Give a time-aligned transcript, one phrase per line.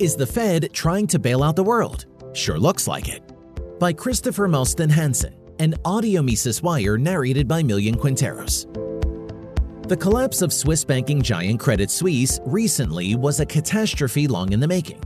[0.00, 2.06] Is the Fed trying to bail out the world?
[2.32, 3.22] Sure looks like it.
[3.78, 8.64] By Kristoffer Mousten Hansen, an audio Mises Wire narrated by Millian Quinteros.
[9.88, 14.66] The collapse of Swiss banking giant Credit Suisse recently was a catastrophe long in the
[14.66, 15.02] making.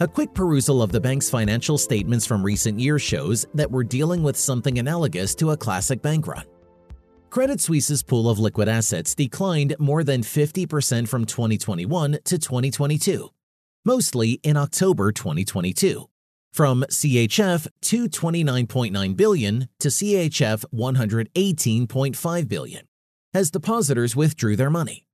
[0.00, 4.22] A quick perusal of the bank's financial statements from recent years shows that we're dealing
[4.22, 6.46] with something analogous to a classic bank run.
[7.28, 13.30] Credit Suisse's pool of liquid assets declined more than 50% from 2021 to 2022,
[13.84, 16.08] mostly in October 2022,
[16.52, 22.86] from CHF 229.9 billion to CHF 118.5 billion,
[23.32, 25.06] as depositors withdrew their money.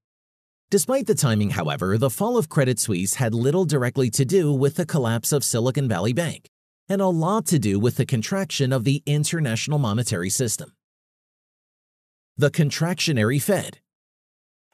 [0.71, 4.77] Despite the timing, however, the fall of Credit Suisse had little directly to do with
[4.77, 6.49] the collapse of Silicon Valley Bank,
[6.89, 10.73] and a lot to do with the contraction of the international monetary system.
[12.37, 13.81] The contractionary Fed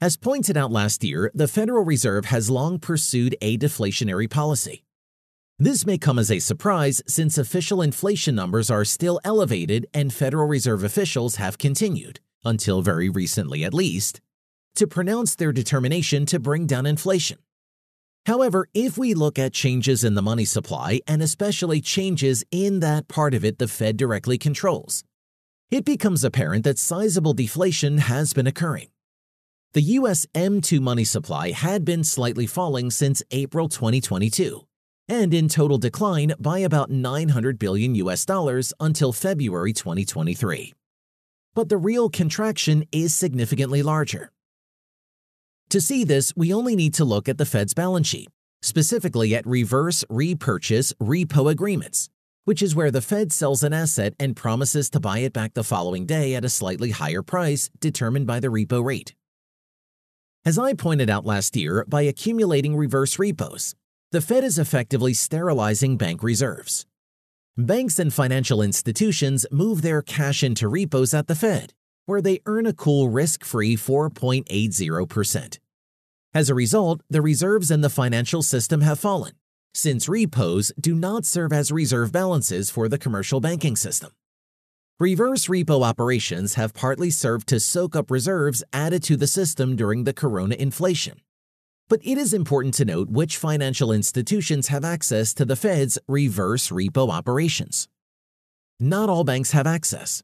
[0.00, 4.84] as pointed out last year, the Federal Reserve has long pursued a deflationary policy.
[5.58, 10.46] This may come as a surprise since official inflation numbers are still elevated and Federal
[10.46, 14.20] Reserve officials have continued, until very recently at least,
[14.74, 17.38] to pronounce their determination to bring down inflation.
[18.26, 23.08] However, if we look at changes in the money supply and especially changes in that
[23.08, 25.04] part of it the Fed directly controls,
[25.70, 28.88] it becomes apparent that sizable deflation has been occurring.
[29.74, 34.66] The US M2 money supply had been slightly falling since April 2022
[35.08, 40.72] and in total decline by about 900 billion US dollars until February 2023.
[41.54, 44.32] But the real contraction is significantly larger.
[45.70, 48.28] To see this, we only need to look at the Fed's balance sheet,
[48.62, 52.08] specifically at reverse repurchase repo agreements,
[52.44, 55.64] which is where the Fed sells an asset and promises to buy it back the
[55.64, 59.14] following day at a slightly higher price determined by the repo rate.
[60.46, 63.74] As I pointed out last year, by accumulating reverse repos,
[64.12, 66.86] the Fed is effectively sterilizing bank reserves.
[67.56, 71.72] Banks and financial institutions move their cash into repos at the Fed,
[72.04, 75.58] where they earn a cool risk free 4.80%.
[76.32, 79.32] As a result, the reserves in the financial system have fallen,
[79.74, 84.12] since repos do not serve as reserve balances for the commercial banking system.
[84.98, 90.04] Reverse repo operations have partly served to soak up reserves added to the system during
[90.04, 91.20] the corona inflation.
[91.90, 96.70] But it is important to note which financial institutions have access to the Fed's reverse
[96.70, 97.88] repo operations.
[98.80, 100.22] Not all banks have access.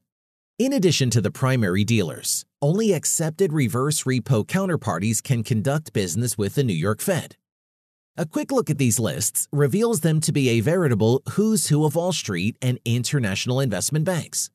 [0.58, 6.54] In addition to the primary dealers, only accepted reverse repo counterparties can conduct business with
[6.54, 7.36] the New York Fed.
[8.16, 11.94] A quick look at these lists reveals them to be a veritable who's who of
[11.94, 14.48] Wall Street and international investment banks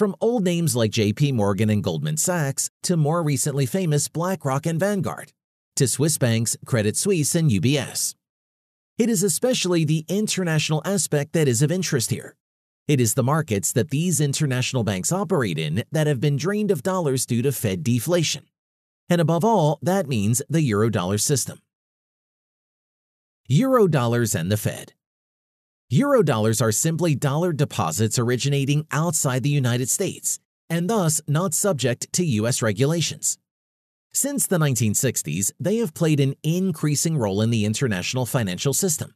[0.00, 4.80] from old names like JP Morgan and Goldman Sachs to more recently famous BlackRock and
[4.80, 5.34] Vanguard,
[5.76, 8.14] to Swiss banks, Credit Suisse, and UBS.
[8.96, 12.34] It is especially the international aspect that is of interest here.
[12.88, 16.82] It is the markets that these international banks operate in that have been drained of
[16.82, 18.46] dollars due to Fed deflation.
[19.10, 21.58] And above all, that means the Eurodollar system.
[23.50, 24.94] Eurodollars and the Fed.
[25.90, 32.24] Eurodollars are simply dollar deposits originating outside the United States and thus not subject to
[32.24, 32.62] U.S.
[32.62, 33.38] regulations.
[34.12, 39.14] Since the 1960s, they have played an increasing role in the international financial system.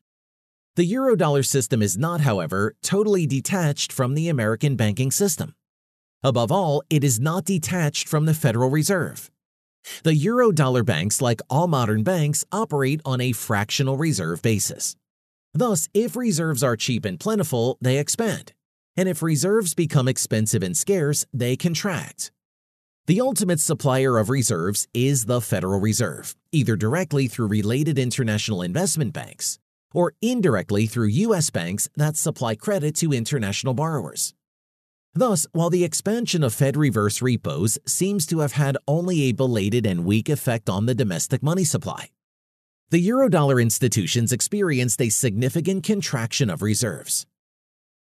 [0.74, 5.54] The Eurodollar system is not, however, totally detached from the American banking system.
[6.24, 9.30] Above all, it is not detached from the Federal Reserve.
[10.02, 14.96] The Eurodollar banks, like all modern banks, operate on a fractional reserve basis.
[15.54, 18.52] Thus, if reserves are cheap and plentiful, they expand.
[18.96, 22.32] And if reserves become expensive and scarce, they contract.
[23.06, 29.12] The ultimate supplier of reserves is the Federal Reserve, either directly through related international investment
[29.12, 29.58] banks
[29.92, 31.50] or indirectly through U.S.
[31.50, 34.34] banks that supply credit to international borrowers.
[35.12, 39.86] Thus, while the expansion of Fed reverse repos seems to have had only a belated
[39.86, 42.10] and weak effect on the domestic money supply,
[42.94, 47.26] the Eurodollar institutions experienced a significant contraction of reserves.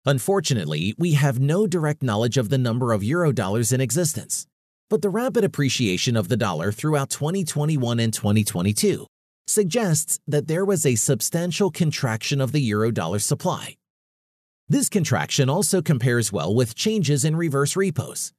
[0.05, 4.45] Unfortunately, we have no direct knowledge of the number of Eurodollars in existence,
[4.89, 9.07] but the rapid appreciation of the dollar throughout 2021 and 2022
[9.47, 13.77] suggests that there was a substantial contraction of the Eurodollar supply.
[14.67, 18.33] This contraction also compares well with changes in reverse repos.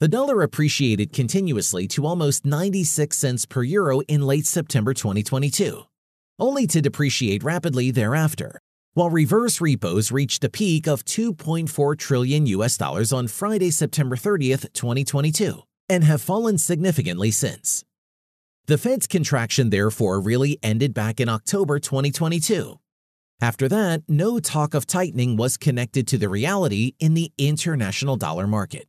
[0.00, 5.84] The dollar appreciated continuously to almost 96 cents per euro in late September 2022,
[6.42, 8.60] only to depreciate rapidly thereafter,
[8.94, 14.72] while reverse repos reached a peak of 2.4 trillion US dollars on Friday, September 30th,
[14.72, 17.84] 2022, and have fallen significantly since.
[18.66, 22.78] The Fed's contraction therefore really ended back in October 2022,
[23.40, 28.46] After that, no talk of tightening was connected to the reality in the international dollar
[28.46, 28.86] market.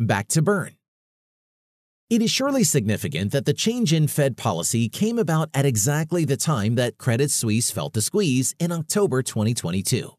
[0.00, 0.74] Back to Bern.
[2.12, 6.36] It is surely significant that the change in Fed policy came about at exactly the
[6.36, 10.10] time that Credit Suisse felt the squeeze in October 2022.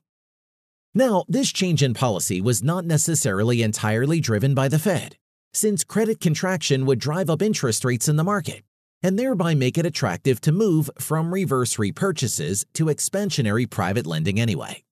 [0.95, 5.17] Now, this change in policy was not necessarily entirely driven by the Fed,
[5.53, 8.63] since credit contraction would drive up interest rates in the market
[9.03, 14.83] and thereby make it attractive to move from reverse repurchases to expansionary private lending anyway.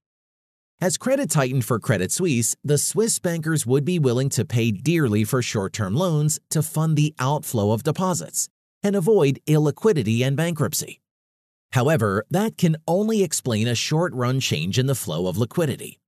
[0.83, 5.23] As credit tightened for Credit Suisse, the Swiss bankers would be willing to pay dearly
[5.23, 8.49] for short term loans to fund the outflow of deposits
[8.81, 10.99] and avoid illiquidity and bankruptcy.
[11.73, 15.99] However, that can only explain a short run change in the flow of liquidity.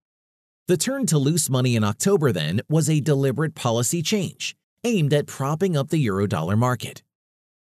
[0.67, 5.27] The turn to loose money in October, then, was a deliberate policy change aimed at
[5.27, 7.03] propping up the eurodollar market.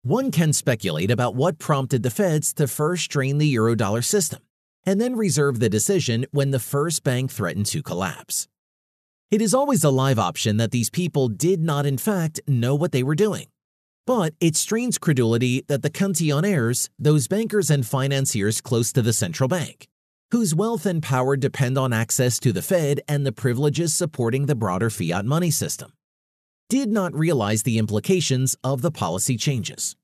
[0.03, 4.41] One can speculate about what prompted the feds to first drain the eurodollar system
[4.89, 8.49] and then reserve the decision when the first bank threatened to collapse.
[9.31, 12.93] It is always a live option that these people did not, in fact, know what
[12.93, 13.49] they were doing.
[14.07, 19.47] But it strains credulity that the cantillionaires, those bankers and financiers close to the central
[19.47, 19.89] bank,
[20.31, 24.57] whose wealth and power depend on access to the Fed and the privileges supporting the
[24.57, 25.93] broader fiat money system,
[26.71, 29.98] did not realize the implications of the policy changes.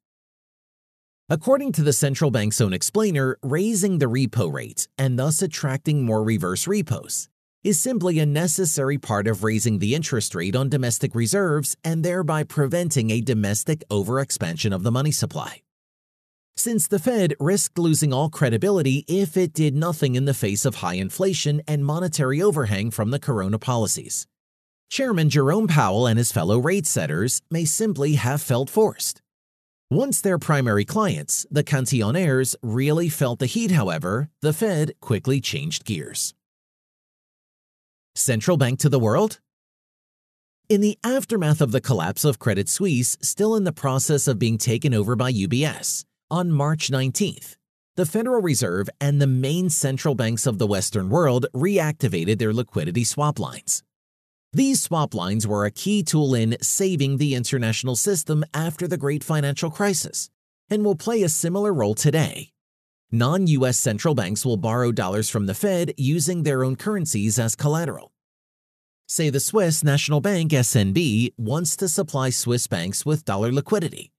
[1.31, 6.23] According to the central bank's own explainer, raising the repo rate and thus attracting more
[6.23, 7.31] reverse repos
[7.63, 12.45] is simply a necessary part of raising the interest rate on domestic reserves and thereby
[12.45, 15.63] preventing a domestic overexpansion of the money supply.
[16.57, 20.77] Since the Fed risked losing all credibility if it did nothing in the face of
[20.77, 24.27] high inflation and monetary overhang from the corona policies.
[24.91, 29.23] Chairman Jerome Powell and his fellow rate setters may simply have felt forced.
[29.91, 35.85] Once their primary clients, the cantillionaires, really felt the heat, however, the Fed quickly changed
[35.85, 36.35] gears.
[38.15, 39.41] Central bank to the world?
[40.71, 44.57] In the aftermath of the collapse of Credit Suisse, still in the process of being
[44.57, 47.57] taken over by UBS, on March 19th,
[47.97, 53.05] the Federal Reserve and the main central banks of the Western world reactivated their liquidity
[53.05, 53.83] swap lines.
[54.55, 59.25] These swap lines were a key tool in saving the international system after the great
[59.25, 60.31] financial crisis
[60.71, 62.53] and will play a similar role today.
[63.11, 67.57] Non US central banks will borrow dollars from the Fed using their own currencies as
[67.57, 68.13] collateral.
[69.09, 74.13] Say the Swiss National Bank SNB wants to supply Swiss banks with dollar liquidity.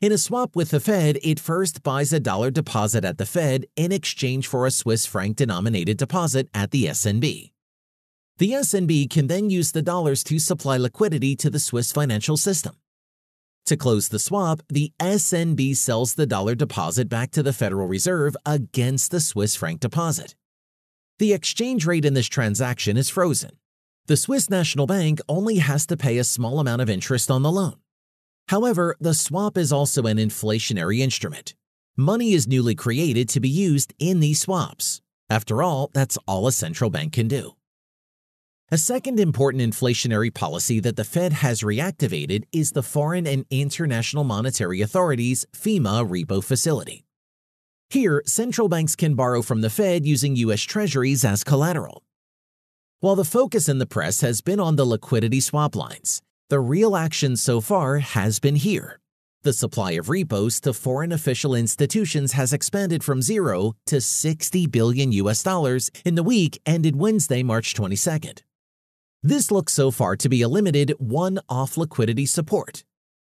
[0.00, 3.66] In a swap with the Fed, it first buys a dollar deposit at the Fed
[3.76, 7.52] in exchange for a Swiss franc denominated deposit at the SNB.
[8.38, 12.76] The SNB can then use the dollars to supply liquidity to the Swiss financial system.
[13.66, 18.36] To close the swap, the SNB sells the dollar deposit back to the Federal Reserve
[18.46, 20.36] against the Swiss franc deposit.
[21.18, 23.58] The exchange rate in this transaction is frozen.
[24.06, 27.50] The Swiss National Bank only has to pay a small amount of interest on the
[27.50, 27.74] loan.
[28.46, 31.56] However, the swap is also an inflationary instrument.
[31.96, 35.02] Money is newly created to be used in these swaps.
[35.28, 37.57] After all, that's all a central bank can do.
[38.70, 44.24] A second important inflationary policy that the Fed has reactivated is the Foreign and International
[44.24, 47.06] Monetary Authority's FIMA repo facility.
[47.88, 50.60] Here, central banks can borrow from the Fed using U.S.
[50.60, 52.02] Treasuries as collateral.
[53.00, 56.20] While the focus in the press has been on the liquidity swap lines,
[56.50, 59.00] the real action so far has been here.
[59.44, 65.12] The supply of repos to foreign official institutions has expanded from zero to 60 billion
[65.12, 68.42] US dollars in the week ended Wednesday, March 22nd.
[69.22, 72.84] This looks so far to be a limited one off liquidity support.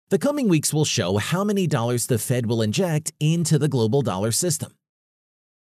[0.08, 4.00] The coming weeks will show how many dollars the Fed will inject into the global
[4.00, 4.72] dollar system.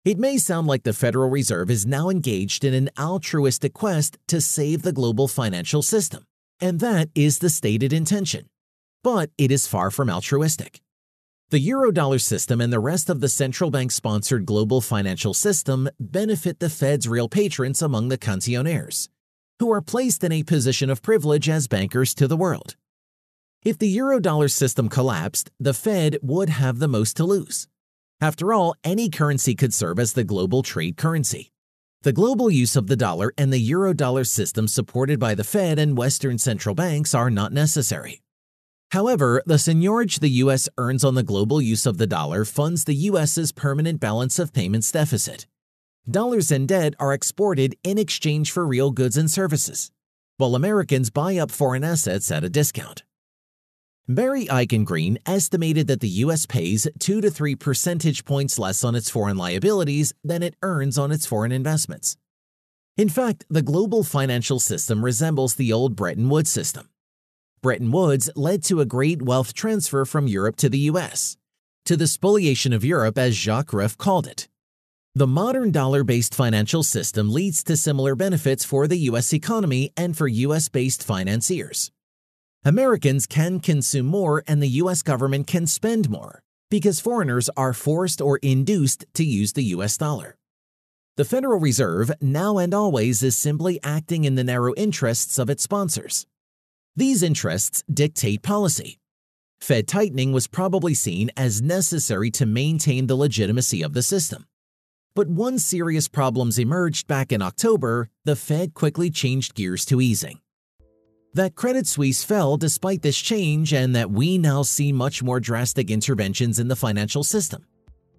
[0.04, 4.40] It may sound like the Federal Reserve is now engaged in an altruistic quest to
[4.40, 6.22] save the global financial system,
[6.60, 8.46] and that is the stated intention.
[9.02, 10.80] But it is far from altruistic.
[11.50, 16.60] The Eurodollar system and the rest of the central bank sponsored global financial system benefit
[16.60, 19.08] the Fed's real patrons among the cantillionaires
[19.58, 22.76] who are placed in a position of privilege as bankers to the world.
[23.64, 27.66] If the eurodollar system collapsed, the Fed would have the most to lose.
[28.20, 31.50] After all, any currency could serve as the global trade currency.
[32.02, 35.96] The global use of the dollar and the eurodollar system supported by the Fed and
[35.96, 38.22] Western central banks are not necessary.
[38.90, 42.94] However, the seigniorage the US earns on the global use of the dollar funds the
[42.94, 45.46] US's permanent balance of payments deficit
[46.10, 49.90] dollars and debt are exported in exchange for real goods and services,
[50.36, 53.02] while Americans buy up foreign assets at a discount.
[54.06, 56.44] Barry Eichengreen estimated that the U.S.
[56.44, 61.10] pays 2 to 3 percentage points less on its foreign liabilities than it earns on
[61.10, 62.18] its foreign investments.
[62.98, 66.90] In fact, the global financial system resembles the old Bretton Woods system.
[67.62, 71.38] Bretton Woods led to a great wealth transfer from Europe to the US,
[71.86, 74.48] to the spoliation of Europe as Jacques Rueff called it.
[75.16, 80.16] The modern dollar based financial system leads to similar benefits for the US economy and
[80.16, 81.92] for US based financiers.
[82.64, 88.20] Americans can consume more and the US government can spend more because foreigners are forced
[88.20, 90.36] or induced to use the US dollar.
[91.16, 95.62] The Federal Reserve, now and always, is simply acting in the narrow interests of its
[95.62, 96.26] sponsors.
[96.96, 98.98] These interests dictate policy.
[99.60, 104.46] Fed tightening was probably seen as necessary to maintain the legitimacy of the system.
[105.14, 110.40] But one serious problems emerged back in October, the Fed quickly changed gears to easing
[111.34, 115.90] that Credit Suisse fell despite this change and that we now see much more drastic
[115.90, 117.66] interventions in the financial system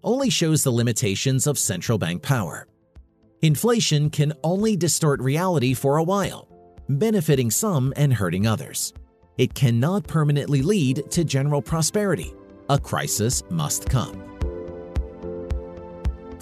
[0.04, 2.68] only shows the limitations of central bank power.
[3.42, 6.48] Inflation can only distort reality for a while,
[6.90, 8.94] benefiting some and hurting others.
[9.38, 12.36] It cannot permanently lead to general prosperity.
[12.70, 14.35] A crisis must come.